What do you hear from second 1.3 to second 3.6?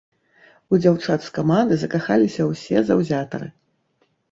каманды закахаліся ўсе заўзятары.